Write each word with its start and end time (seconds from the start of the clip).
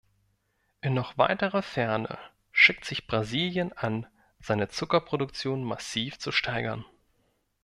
In 0.81 0.95
noch 0.95 1.19
weiterer 1.19 1.61
Ferne 1.61 2.17
schickt 2.51 2.85
sich 2.85 3.05
Brasilien 3.05 3.71
an, 3.73 4.07
seine 4.39 4.67
Zuckerproduktion 4.67 5.63
massiv 5.63 6.17
zu 6.17 6.31
steigern. 6.31 6.85